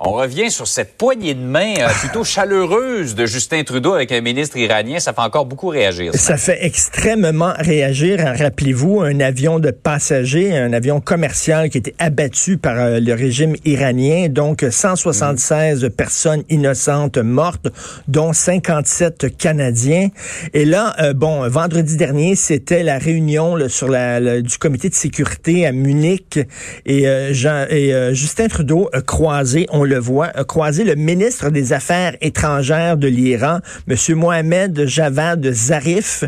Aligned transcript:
On 0.00 0.12
revient 0.12 0.48
sur 0.48 0.68
cette 0.68 0.96
poignée 0.96 1.34
de 1.34 1.40
main 1.42 1.74
euh, 1.80 1.88
plutôt 2.00 2.22
chaleureuse 2.22 3.16
de 3.16 3.26
Justin 3.26 3.64
Trudeau 3.64 3.94
avec 3.94 4.12
un 4.12 4.20
ministre 4.20 4.56
iranien. 4.56 5.00
Ça 5.00 5.12
fait 5.12 5.22
encore 5.22 5.44
beaucoup 5.44 5.66
réagir. 5.66 6.14
Ça, 6.14 6.36
fait 6.36 6.64
extrêmement 6.64 7.52
réagir. 7.58 8.20
Rappelez-vous, 8.38 9.00
un 9.00 9.18
avion 9.18 9.58
de 9.58 9.72
passagers, 9.72 10.56
un 10.56 10.72
avion 10.72 11.00
commercial 11.00 11.68
qui 11.68 11.78
a 11.78 11.80
été 11.80 11.94
abattu 11.98 12.58
par 12.58 12.78
euh, 12.78 13.00
le 13.00 13.12
régime 13.12 13.56
iranien. 13.64 14.28
Donc, 14.28 14.64
176 14.70 15.88
personnes 15.96 16.44
innocentes 16.48 17.18
mortes, 17.18 17.66
dont 18.06 18.32
57 18.32 19.36
Canadiens. 19.36 20.10
Et 20.54 20.64
là, 20.64 20.94
euh, 21.00 21.12
bon, 21.12 21.48
vendredi 21.48 21.96
dernier, 21.96 22.36
c'était 22.36 22.84
la 22.84 22.98
réunion 22.98 23.56
là, 23.56 23.68
sur 23.68 23.88
la, 23.88 24.20
la- 24.20 24.42
du 24.42 24.58
comité 24.58 24.88
de 24.90 24.94
sécurité 24.94 25.66
à 25.66 25.72
Munich. 25.72 26.38
Et, 26.86 27.08
euh, 27.08 27.32
Jean, 27.34 27.66
et 27.68 27.92
euh, 27.92 28.14
Justin 28.14 28.46
Trudeau 28.46 28.88
a 28.92 29.00
croisé, 29.00 29.66
on 29.70 29.87
le 29.88 29.98
voit, 29.98 30.26
a 30.34 30.44
croisé 30.44 30.84
le 30.84 30.94
ministre 30.94 31.50
des 31.50 31.72
Affaires 31.72 32.16
étrangères 32.20 32.96
de 32.96 33.08
l'Iran, 33.08 33.58
M. 33.88 33.96
Mohamed 34.14 34.86
Javad 34.86 35.44
Zarif. 35.52 36.24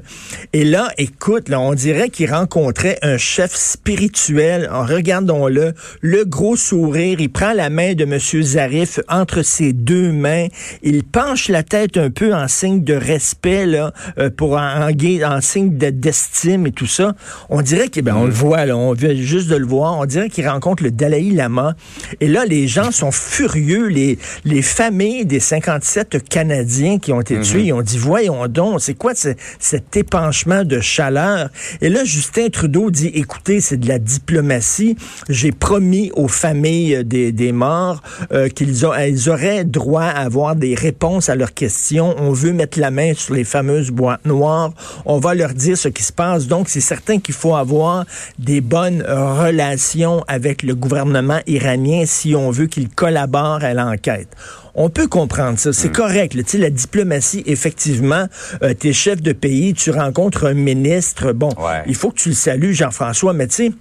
Et 0.53 0.65
là, 0.65 0.89
écoute, 0.99 1.49
là, 1.49 1.61
on 1.61 1.75
dirait 1.75 2.09
qu'il 2.09 2.31
rencontrait 2.33 2.99
un 3.03 3.17
chef 3.19 3.55
spirituel. 3.55 4.69
Regardons-le, 4.73 5.75
le 6.01 6.25
gros 6.25 6.57
sourire. 6.57 7.21
Il 7.21 7.31
prend 7.31 7.53
la 7.53 7.71
main 7.71 7.95
de 7.95 8.05
M. 8.05 8.19
Zarif 8.43 9.01
entre 9.09 9.43
ses 9.43 9.73
deux 9.73 10.13
mains. 10.13 10.47
Il 10.83 11.05
penche 11.05 11.49
la 11.49 11.63
tête 11.63 11.97
un 11.97 12.11
peu 12.11 12.35
en 12.35 12.49
signe 12.49 12.83
de 12.83 12.95
respect, 12.95 13.67
là, 13.67 13.93
euh, 14.19 14.31
pour 14.31 14.57
en, 14.57 14.89
en, 14.89 14.91
en 14.91 15.41
signe 15.41 15.77
de- 15.77 15.91
d'estime 15.91 16.67
et 16.67 16.73
tout 16.73 16.87
ça. 16.87 17.15
On 17.51 17.61
dirait 17.63 17.89
que, 17.89 18.01
ben, 18.01 18.15
on 18.17 18.25
le 18.25 18.33
voit, 18.33 18.65
là, 18.67 18.77
on 18.77 18.93
vient 18.93 19.15
juste 19.15 19.49
de 19.49 19.57
le 19.57 19.67
voir. 19.67 19.99
On 19.99 20.07
dirait 20.07 20.29
qu'il 20.31 20.49
rencontre 20.49 20.83
le 20.83 20.91
Dalai 20.91 21.21
Lama. 21.31 21.75
Et 22.21 22.29
là, 22.29 22.45
les 22.47 22.67
gens 22.67 22.91
sont 22.91 23.11
furieux. 23.13 23.50
Les, 23.59 24.19
les 24.45 24.63
familles 24.63 25.25
des 25.27 25.41
57 25.41 26.29
Canadiens 26.29 26.99
qui 26.99 27.13
ont 27.13 27.21
été 27.21 27.41
tués, 27.41 27.65
ils 27.67 27.73
ont 27.73 27.83
dit, 27.83 27.99
voyons 27.99 28.47
donc, 28.49 28.81
c'est 28.81 28.95
quoi 28.95 29.15
ce- 29.15 29.35
cet 29.59 29.97
épanchement 29.97 30.65
de 30.65 30.81
chaleur? 30.81 31.49
Et 31.81 31.89
là, 31.89 32.05
Justin 32.05 32.49
Trudeau 32.49 32.91
dit, 32.91 33.09
écoutez, 33.15 33.61
c'est 33.61 33.77
de 33.79 33.89
la 33.89 33.99
diplomatie. 33.99 34.97
J'ai 35.29 35.53
promis 35.53 36.11
aux 36.15 36.29
familles 36.29 37.03
des, 37.05 37.33
des 37.33 37.53
morts 37.53 38.03
euh, 38.33 38.49
qu'ils 38.49 38.85
auraient 38.87 39.65
droit 39.65 40.03
à 40.05 40.21
avoir 40.21 40.57
des 40.57 40.75
réponses 40.75 41.29
à 41.29 41.35
leurs 41.35 41.55
questions. 41.55 42.15
On 42.19 42.33
veut 42.33 42.53
mettre 42.53 42.79
la 42.79 42.91
main 42.91 43.13
sur 43.15 43.35
les 43.35 43.45
fameuses 43.45 43.91
boîtes 43.91 44.25
noires. 44.27 44.73
On 45.07 45.19
va 45.19 45.35
leur 45.35 45.55
dire 45.55 45.77
ce 45.77 45.89
qui 45.89 46.03
se 46.03 46.13
passe. 46.13 46.47
Donc, 46.47 46.69
c'est 46.69 46.81
certain 46.81 47.19
qu'il 47.19 47.35
faut 47.35 47.55
avoir 47.55 48.05
des 48.39 48.61
bonnes 48.61 49.03
relations 49.03 50.25
avec 50.29 50.63
le 50.63 50.75
gouvernement 50.75 51.41
iranien 51.47 52.05
si 52.07 52.35
on 52.35 52.51
veut 52.51 52.67
qu'il 52.67 52.89
collabore 52.89 53.40
à 53.45 53.75
l'enquête. 53.75 54.29
On 54.75 54.89
peut 54.91 55.09
comprendre 55.09 55.59
ça, 55.59 55.73
c'est 55.73 55.91
correct. 55.91 56.35
là. 56.35 56.43
Tu 56.43 56.51
sais, 56.51 56.59
la 56.59 56.71
diplomatie, 56.71 57.43
effectivement, 57.47 58.27
euh, 58.63 58.73
t'es 58.75 58.93
chef 58.93 59.21
de 59.21 59.33
pays, 59.33 59.75
tu 59.75 59.91
rencontres 59.91 60.47
un 60.47 60.55
ministre, 60.55 61.33
bon, 61.33 61.49
Ouais. 61.59 61.83
il 61.87 61.95
faut 61.95 62.11
que 62.11 62.19
tu 62.21 62.29
le 62.31 62.35
salues, 62.35 62.75
Jean-François, 62.75 63.33
mais 63.33 63.47
tu 63.49 63.55
sais, 63.55 63.73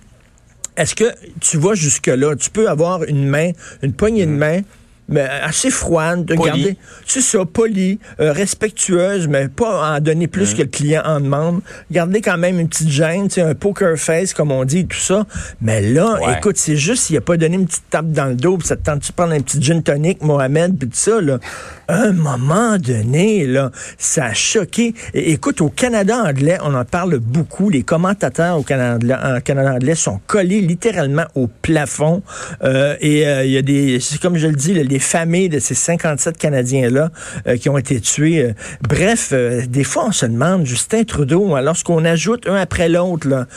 est-ce 0.77 0.95
que 0.95 1.05
tu 1.41 1.57
vas 1.57 1.73
jusque-là? 1.75 2.35
Tu 2.35 2.49
peux 2.49 2.69
avoir 2.69 3.03
une 3.03 3.27
main, 3.27 3.51
une 3.83 3.93
poignée 3.93 4.25
de 4.25 4.31
main, 4.31 4.61
mais 5.09 5.21
assez 5.43 5.69
froide, 5.69 6.25
de 6.25 6.35
garder. 6.35 6.77
C'est 7.05 7.21
ça, 7.21 7.39
polie, 7.45 7.99
euh, 8.19 8.31
respectueuse, 8.31 9.27
mais 9.27 9.47
pas 9.47 9.95
en 9.95 9.99
donner 9.99 10.27
plus 10.27 10.53
que 10.53 10.61
le 10.61 10.67
client 10.67 11.01
en 11.05 11.19
demande. 11.19 11.61
Garder 11.91 12.21
quand 12.21 12.37
même 12.37 12.59
une 12.59 12.69
petite 12.69 12.89
gêne, 12.89 13.27
tu 13.27 13.35
sais, 13.35 13.41
un 13.41 13.55
poker 13.55 13.97
face, 13.97 14.33
comme 14.33 14.51
on 14.51 14.63
dit, 14.65 14.85
tout 14.85 14.97
ça. 14.97 15.25
Mais 15.61 15.81
là, 15.81 16.17
Ouais. 16.21 16.37
écoute, 16.37 16.57
c'est 16.57 16.75
juste 16.77 17.03
s'il 17.03 17.17
a 17.17 17.21
pas 17.21 17.37
donné 17.37 17.55
une 17.55 17.65
petite 17.65 17.89
tape 17.89 18.11
dans 18.11 18.25
le 18.25 18.35
dos, 18.35 18.57
puis 18.57 18.67
ça 18.67 18.75
te 18.75 18.83
tente 18.83 19.05
de 19.07 19.13
prendre 19.13 19.33
un 19.33 19.39
petit 19.41 19.61
gin 19.61 19.81
tonic, 19.81 20.21
Mohamed, 20.21 20.77
puis 20.77 20.89
tout 20.89 20.95
ça, 20.95 21.19
là. 21.21 21.39
Un 21.87 22.11
moment 22.11 22.77
donné, 22.77 23.47
là, 23.47 23.71
ça 23.97 24.25
a 24.25 24.33
choqué. 24.33 24.93
Et, 25.15 25.31
écoute, 25.31 25.61
au 25.61 25.69
Canada 25.69 26.17
anglais, 26.23 26.57
on 26.63 26.75
en 26.75 26.85
parle 26.85 27.17
beaucoup. 27.17 27.69
Les 27.71 27.81
commentateurs 27.81 28.57
au 28.59 28.63
Canada, 28.63 29.37
en 29.37 29.41
Canada 29.41 29.73
anglais 29.73 29.95
sont 29.95 30.19
collés 30.27 30.61
littéralement 30.61 31.25
au 31.33 31.47
plafond. 31.47 32.21
Euh, 32.63 32.95
et 33.01 33.27
euh, 33.27 33.43
il 33.45 33.51
y 33.51 33.57
a 33.57 33.61
des, 33.63 33.99
c'est 33.99 34.21
comme 34.21 34.37
je 34.37 34.47
le 34.47 34.53
dis, 34.55 34.73
là, 34.75 34.83
les 34.99 35.05
familles 35.05 35.47
de 35.47 35.59
ces 35.59 35.75
57 35.75 36.37
Canadiens-là 36.37 37.09
euh, 37.47 37.55
qui 37.55 37.69
ont 37.69 37.77
été 37.77 38.01
tués. 38.01 38.43
Euh, 38.43 38.53
bref, 38.81 39.29
euh, 39.31 39.61
des 39.65 39.85
fois, 39.85 40.07
on 40.07 40.11
se 40.11 40.25
demande, 40.25 40.65
Justin 40.65 41.05
Trudeau, 41.05 41.55
hein, 41.55 41.61
lorsqu'on 41.61 42.03
ajoute 42.03 42.45
un 42.47 42.55
après 42.55 42.89
l'autre, 42.89 43.47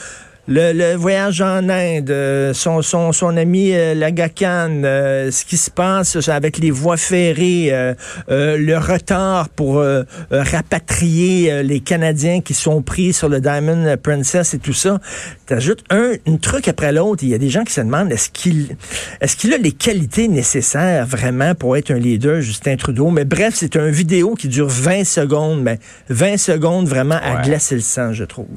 le, 0.47 0.73
le 0.73 0.95
voyage 0.95 1.41
en 1.41 1.69
Inde, 1.69 2.09
euh, 2.09 2.53
son, 2.53 2.81
son, 2.81 3.13
son 3.13 3.37
ami 3.37 3.71
euh, 3.73 3.93
Lagacan, 3.93 4.81
euh, 4.83 5.31
ce 5.31 5.45
qui 5.45 5.55
se 5.55 5.71
passe 5.71 6.27
avec 6.27 6.57
les 6.57 6.69
voies 6.69 6.97
ferrées, 6.97 7.69
euh, 7.71 7.93
euh, 8.29 8.57
le 8.57 8.77
retard 8.77 9.47
pour 9.47 9.79
euh, 9.79 10.03
euh, 10.33 10.43
rapatrier 10.43 11.49
euh, 11.51 11.63
les 11.63 11.79
Canadiens 11.79 12.41
qui 12.41 12.53
sont 12.53 12.81
pris 12.81 13.13
sur 13.13 13.29
le 13.29 13.39
Diamond 13.39 13.95
Princess 14.03 14.53
et 14.53 14.59
tout 14.59 14.73
ça. 14.73 14.99
T'ajoutes 15.45 15.83
un, 15.89 16.11
un 16.27 16.35
truc 16.37 16.67
après 16.67 16.91
l'autre. 16.91 17.23
Il 17.23 17.29
y 17.29 17.33
a 17.35 17.37
des 17.37 17.49
gens 17.49 17.63
qui 17.63 17.71
se 17.73 17.81
demandent 17.81 18.11
est-ce 18.11 18.29
qu'il 18.29 18.75
est-ce 19.21 19.37
qu'il 19.37 19.53
a 19.53 19.57
les 19.57 19.71
qualités 19.71 20.27
nécessaires 20.27 21.05
vraiment 21.05 21.55
pour 21.55 21.77
être 21.77 21.91
un 21.91 21.99
leader, 21.99 22.41
Justin 22.41 22.75
Trudeau? 22.75 23.09
Mais 23.11 23.23
bref, 23.25 23.53
c'est 23.55 23.75
une 23.77 23.89
vidéo 23.91 24.35
qui 24.35 24.49
dure 24.49 24.67
20 24.67 25.05
secondes, 25.05 25.61
mais 25.63 25.79
20 26.09 26.37
secondes 26.37 26.87
vraiment 26.87 27.15
à 27.23 27.37
Ouais. 27.37 27.41
glacer 27.43 27.75
le 27.75 27.81
sang, 27.81 28.11
je 28.13 28.25
trouve. 28.25 28.47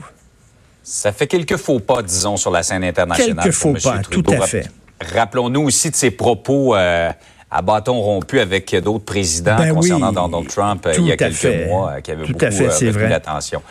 Ça 0.88 1.10
fait 1.10 1.26
quelques 1.26 1.56
faux 1.56 1.80
pas, 1.80 2.00
disons, 2.00 2.36
sur 2.36 2.52
la 2.52 2.62
scène 2.62 2.84
internationale. 2.84 3.42
Quelques 3.42 3.52
faux 3.52 3.72
pas, 3.72 3.98
Trudeau. 3.98 4.22
tout 4.22 4.41
à 4.41 4.47
fait. 4.47 4.70
Rappelons-nous 5.00 5.62
aussi 5.62 5.91
de 5.91 5.97
ses 5.97 6.12
propos 6.12 6.76
euh, 6.76 7.10
à 7.50 7.62
bâton 7.62 8.00
rompu 8.00 8.38
avec 8.38 8.72
d'autres 8.76 9.04
présidents 9.04 9.56
Ben 9.56 9.74
concernant 9.74 10.10
oui, 10.10 10.14
Donald 10.14 10.47
Trump 10.48 10.86
euh, 10.86 10.94
il 10.97 11.08
y 11.08 11.12
a 11.12 11.16
quelques 11.16 11.34
fait. 11.34 11.66
mois 11.66 11.91
euh, 11.91 12.00
qui 12.00 12.12
avait 12.12 12.24
Tout 12.24 12.34
beaucoup 12.34 12.44
à 12.44 12.52
fait, 12.52 12.69
retenu 12.69 13.08
l'attention. 13.08 13.62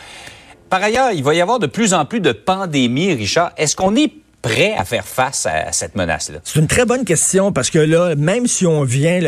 Par 0.68 0.82
ailleurs, 0.82 1.12
il 1.12 1.24
va 1.24 1.32
y 1.32 1.40
avoir 1.40 1.58
de 1.58 1.66
plus 1.66 1.94
en 1.94 2.04
plus 2.04 2.20
de 2.20 2.32
pandémies, 2.32 3.14
Richard. 3.14 3.52
Est-ce 3.56 3.74
qu'on 3.76 3.96
est 3.96 4.12
prêt 4.42 4.74
à 4.76 4.84
faire 4.84 5.04
face 5.04 5.46
à 5.46 5.72
cette 5.72 5.96
menace-là? 5.96 6.38
C'est 6.44 6.58
une 6.60 6.66
très 6.66 6.84
bonne 6.84 7.04
question 7.04 7.52
parce 7.52 7.70
que 7.70 7.78
là, 7.78 8.14
même 8.14 8.46
si 8.46 8.66
on 8.66 8.84
vient, 8.84 9.20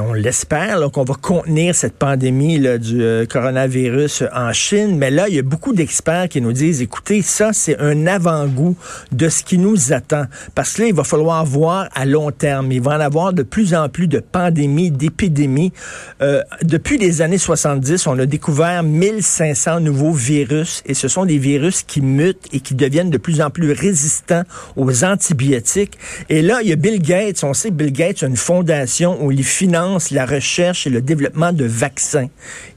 on 0.00 0.12
l'espère, 0.12 0.90
qu'on 0.92 1.04
va 1.04 1.14
contenir 1.14 1.74
cette 1.74 1.94
pandémie 1.94 2.58
là, 2.58 2.78
du 2.78 3.02
euh, 3.02 3.26
coronavirus 3.26 4.24
en 4.34 4.52
Chine, 4.52 4.96
mais 4.98 5.10
là, 5.10 5.28
il 5.28 5.34
y 5.34 5.38
a 5.38 5.42
beaucoup 5.42 5.72
d'experts 5.72 6.28
qui 6.28 6.40
nous 6.40 6.52
disent, 6.52 6.82
écoutez, 6.82 7.22
ça, 7.22 7.52
c'est 7.52 7.78
un 7.78 8.06
avant-goût 8.06 8.76
de 9.12 9.28
ce 9.28 9.42
qui 9.42 9.58
nous 9.58 9.92
attend. 9.92 10.24
Parce 10.54 10.74
que 10.74 10.82
là, 10.82 10.88
il 10.88 10.94
va 10.94 11.04
falloir 11.04 11.44
voir 11.44 11.88
à 11.94 12.04
long 12.04 12.30
terme. 12.30 12.72
Il 12.72 12.82
va 12.82 12.96
en 12.96 13.00
avoir 13.00 13.32
de 13.32 13.42
plus 13.42 13.74
en 13.74 13.88
plus 13.88 14.08
de 14.08 14.20
pandémies, 14.20 14.90
d'épidémies. 14.90 15.72
Euh, 16.22 16.42
depuis 16.62 16.98
les 16.98 17.22
années 17.22 17.38
70, 17.38 18.06
on 18.06 18.18
a 18.18 18.26
découvert 18.26 18.82
1500 18.82 19.80
nouveaux 19.80 20.12
virus 20.12 20.82
et 20.86 20.94
ce 20.94 21.08
sont 21.08 21.24
des 21.24 21.38
virus 21.38 21.82
qui 21.82 22.00
mutent 22.00 22.46
et 22.52 22.60
qui 22.60 22.74
deviennent 22.74 23.10
de 23.10 23.18
plus 23.18 23.40
en 23.40 23.50
plus 23.50 23.72
résistants 23.72 24.42
aux 24.76 25.04
antibiotiques. 25.04 25.98
Et 26.28 26.42
là, 26.42 26.60
il 26.62 26.68
y 26.68 26.72
a 26.72 26.76
Bill 26.76 27.00
Gates. 27.00 27.44
On 27.44 27.54
sait 27.54 27.68
que 27.68 27.74
Bill 27.74 27.92
Gates 27.92 28.22
a 28.22 28.26
une 28.26 28.36
fondation 28.36 29.22
où 29.22 29.32
il 29.32 29.44
finance 29.44 30.10
la 30.10 30.26
recherche 30.26 30.86
et 30.86 30.90
le 30.90 31.00
développement 31.00 31.52
de 31.52 31.64
vaccins. 31.64 32.28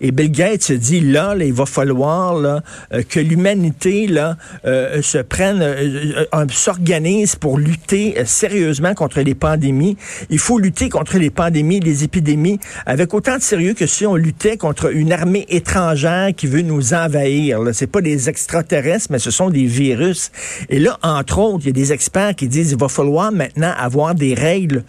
Et 0.01 0.11
Bill 0.11 0.31
Gates 0.31 0.63
se 0.63 0.73
dit, 0.73 1.01
là, 1.01 1.35
il 1.39 1.53
va 1.53 1.65
falloir 1.65 2.35
là, 2.35 2.61
euh, 2.93 3.03
que 3.07 3.19
l'humanité 3.19 4.07
là 4.07 4.37
euh, 4.65 5.01
se 5.01 5.17
prenne, 5.17 5.61
euh, 5.61 6.25
s'organise 6.51 7.35
pour 7.35 7.57
lutter 7.57 8.15
sérieusement 8.25 8.93
contre 8.93 9.21
les 9.21 9.35
pandémies. 9.35 9.97
Il 10.29 10.39
faut 10.39 10.59
lutter 10.59 10.89
contre 10.89 11.17
les 11.17 11.29
pandémies, 11.29 11.79
les 11.79 12.03
épidémies, 12.03 12.59
avec 12.85 13.13
autant 13.13 13.37
de 13.37 13.41
sérieux 13.41 13.73
que 13.73 13.85
si 13.85 14.05
on 14.05 14.15
luttait 14.15 14.57
contre 14.57 14.93
une 14.93 15.11
armée 15.11 15.45
étrangère 15.49 16.29
qui 16.35 16.47
veut 16.47 16.61
nous 16.61 16.93
envahir. 16.93 17.59
Là. 17.59 17.73
C'est 17.73 17.87
pas 17.87 18.01
des 18.01 18.29
extraterrestres, 18.29 19.07
mais 19.09 19.19
ce 19.19 19.31
sont 19.31 19.49
des 19.49 19.65
virus. 19.65 20.31
Et 20.69 20.79
là, 20.79 20.97
entre 21.01 21.39
autres, 21.39 21.52
il 21.59 21.67
y 21.67 21.69
a 21.69 21.73
des 21.73 21.91
experts 21.94 22.35
qui 22.35 22.47
disent 22.47 22.71
il 22.71 22.77
va 22.77 22.88
falloir 22.88 23.31
maintenant 23.31 23.73
avoir 23.77 24.15
des 24.15 24.33
règles 24.33 24.83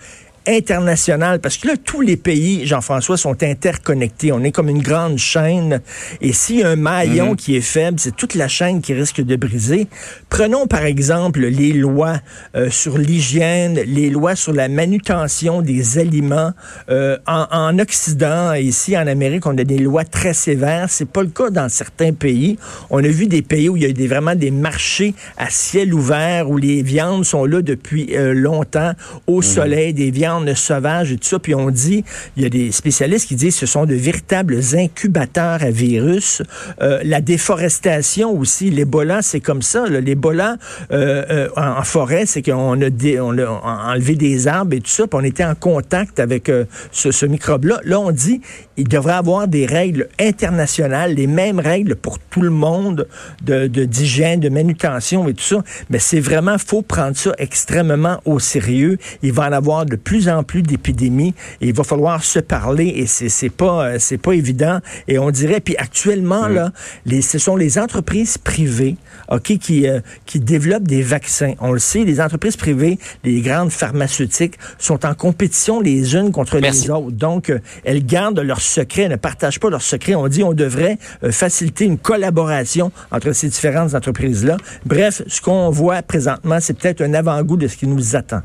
internationale, 0.47 1.41
parce 1.41 1.57
que 1.57 1.69
là, 1.69 1.75
tous 1.83 2.01
les 2.01 2.17
pays, 2.17 2.67
Jean-François, 2.67 3.17
sont 3.17 3.43
interconnectés. 3.43 4.33
On 4.33 4.43
est 4.43 4.53
comme 4.53 4.69
une 4.69 4.83
grande 4.83 5.19
chaîne. 5.19 5.81
Et 6.21 6.33
s'il 6.33 6.61
y 6.61 6.63
a 6.63 6.71
un 6.71 6.77
maillon 6.77 7.31
Mhm. 7.31 7.37
qui 7.37 7.57
est 7.57 7.61
faible, 7.61 7.99
c'est 7.99 8.15
toute 8.15 8.35
la 8.35 8.49
chaîne 8.49 8.81
qui 8.83 8.93
risque 8.95 9.21
de 9.21 9.37
briser. 9.37 9.87
Prenons 10.29 10.67
par 10.67 10.85
exemple 10.85 11.41
les 11.41 11.73
lois 11.73 12.17
euh, 12.57 12.69
sur 12.71 12.99
l'hygiène, 12.99 13.75
les 13.87 14.11
lois 14.11 14.35
sur 14.37 14.53
la 14.53 14.69
manutention 14.69 15.63
des 15.63 15.99
aliments. 15.99 16.53
Euh, 16.91 17.17
en, 17.27 17.47
en 17.51 17.79
Occident, 17.79 18.53
ici 18.55 18.97
en 18.99 19.07
Amérique, 19.07 19.47
on 19.47 19.57
a 19.57 19.65
des 19.65 19.79
lois 19.79 20.05
très 20.05 20.35
sévères. 20.35 20.87
C'est 20.91 21.09
pas 21.09 21.23
le 21.23 21.29
cas 21.29 21.51
dans 21.51 21.69
certains 21.69 22.13
pays. 22.13 22.59
On 22.91 22.99
a 23.03 23.09
vu 23.09 23.27
des 23.27 23.43
pays 23.43 23.69
où 23.69 23.77
il 23.77 23.83
y 23.85 23.87
a 23.87 23.93
des, 23.93 24.09
vraiment 24.09 24.35
des 24.35 24.51
marchés 24.51 25.15
à 25.39 25.49
ciel 25.51 25.95
ouvert 25.95 26.51
où 26.51 26.59
les 26.59 26.83
viandes 26.83 27.25
sont 27.25 27.45
là 27.45 27.63
depuis 27.63 28.15
euh, 28.17 28.35
longtemps 28.35 28.93
au 29.27 29.41
soleil, 29.41 29.95
des 29.95 30.11
viandes 30.11 30.34
sauvages 30.55 31.13
et 31.13 31.17
tout 31.17 31.29
ça. 31.29 31.39
Puis 31.39 31.55
on 31.55 31.71
dit, 31.71 32.05
il 32.37 32.43
y 32.43 32.47
a 32.47 32.49
des 32.49 32.73
spécialistes 32.73 33.29
qui 33.29 33.35
disent 33.35 33.55
que 33.55 33.61
ce 33.61 33.67
sont 33.67 33.87
de 33.87 33.95
véritables 33.95 34.59
incubateurs 34.75 35.63
à 35.63 35.71
virus. 35.71 36.43
Euh, 36.81 37.01
la 37.05 37.21
déforestation 37.21 38.31
aussi, 38.37 38.71
l'Ebola, 38.71 39.23
c'est 39.23 39.41
comme 39.41 39.63
ça. 39.63 39.87
L'Ebola 39.87 40.57
euh, 40.93 41.25
euh, 41.31 41.49
en, 41.57 41.83
forêt, 41.83 42.27
c'est 42.27 42.43
qu'on 42.43 42.81
a, 42.81 42.91
enlevé 42.91 44.15
des 44.15 44.49
arbres 44.49 44.75
et 44.75 44.81
tout 44.81 44.91
ça, 44.91 45.07
puis 45.07 45.19
on 45.21 45.25
était 45.25 45.45
en 45.45 45.55
contact 45.55 46.21
avec 46.21 46.51
ce, 46.91 47.11
ce 47.11 47.27
microbe-là. 47.27 47.81
Là, 47.85 48.01
on 48.01 48.11
dit 48.11 48.41
il 48.77 48.89
devrait 48.89 49.15
avoir 49.15 49.49
des 49.49 49.67
règles 49.67 50.09
internationales, 50.21 51.15
les 51.15 51.27
mêmes 51.27 51.61
règles 51.61 51.97
pour 51.97 52.19
tout 52.19 52.41
le 52.41 52.51
monde 52.51 53.07
de 53.43 53.67
de- 53.69 53.85
d'hygiène, 53.85 54.41
de, 54.41 54.49
manutention 54.49 55.29
et 55.29 55.35
tout 55.35 55.43
ça. 55.45 55.63
Mais 55.91 55.99
c'est 55.99 56.21
vraiment, 56.21 56.57
faut 56.59 56.83
prendre 56.83 57.17
ça 57.17 57.33
extrêmement 57.39 58.21
au 58.25 58.39
sérieux. 58.39 58.99
Il 59.23 59.33
va 59.33 59.49
en 59.49 59.53
avoir 59.53 59.87
de 59.87 59.97
plus 59.97 60.29
en 60.29 60.43
plus 60.43 60.63
d'épidémies 60.63 61.35
et 61.61 61.69
il 61.69 61.75
va 61.75 61.85
falloir 61.85 62.25
se 62.25 62.39
parler 62.41 62.89
et 62.97 63.07
c'est 63.07 63.29
c'est 63.29 63.51
pas 63.51 63.87
euh, 63.87 63.97
c'est 63.99 64.19
pas 64.19 64.33
évident. 64.33 64.81
Et 65.09 65.19
on 65.19 65.31
dirait, 65.31 65.61
puis 65.61 65.77
actuellement 65.77 66.49
là, 66.49 66.73
les, 67.07 67.23
ce 67.23 67.39
sont 67.39 67.57
les 67.57 67.79
entreprises 67.79 68.39
privées, 68.39 68.97
ok, 69.31 69.59
qui 69.59 69.87
euh, 69.89 70.01
qui 70.27 70.41
développent 70.41 70.89
des 70.89 71.03
vaccins. 71.03 71.55
On 71.61 71.73
le 71.73 71.79
sait, 71.79 72.05
les 72.05 72.21
entreprises 72.21 72.57
privées, 72.57 72.99
les 73.25 73.41
grandes 73.41 73.71
pharmaceutiques 73.71 74.59
sont 74.79 75.05
en 75.07 75.15
compétition 75.15 75.81
les 75.81 76.15
unes 76.17 76.33
contre 76.33 76.59
Merci. 76.61 76.85
les 76.85 76.91
autres. 76.91 77.11
Donc, 77.13 77.51
euh, 77.51 77.59
elles 77.85 78.05
gardent 78.05 78.41
leurs 78.41 78.61
secrets, 78.65 79.09
ne 79.09 79.17
partagent 79.17 79.61
pas 79.61 79.71
leurs 79.71 79.83
secrets. 79.83 80.15
On 80.15 80.29
dit 80.29 80.43
on 80.43 80.53
devrait 80.53 80.99
euh, 81.23 81.33
faciliter 81.33 81.85
une 81.85 81.99
collaboration 81.99 82.93
entre 83.11 83.33
ces 83.33 83.49
différentes 83.49 83.95
entreprises-là. 83.95 84.57
Bref, 84.85 85.23
ce 85.27 85.41
qu'on 85.41 85.71
voit 85.71 86.03
présentement, 86.03 86.59
c'est 86.61 86.75
peut-être 86.79 87.03
un 87.03 87.15
avant-goût 87.15 87.57
de 87.57 87.69
ce 87.69 87.77
qui 87.77 87.87
nous 87.87 88.17
attend. 88.17 88.41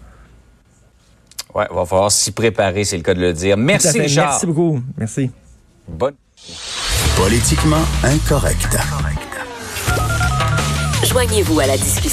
Ouais, 1.53 1.65
va 1.71 1.85
falloir 1.85 2.11
s'y 2.11 2.31
préparer, 2.31 2.83
c'est 2.83 2.97
le 2.97 3.03
cas 3.03 3.13
de 3.13 3.21
le 3.21 3.33
dire. 3.33 3.55
Tout 3.55 3.61
à 3.61 3.65
Merci, 3.65 3.91
fait. 3.91 4.01
Richard. 4.01 4.29
Merci 4.29 4.45
beaucoup. 4.45 4.79
Merci. 4.97 5.31
Bonne. 5.87 6.13
Politiquement 7.17 7.83
incorrect. 8.03 8.77
Joignez-vous 11.03 11.59
à 11.59 11.65
la 11.67 11.77
discussion. 11.77 12.09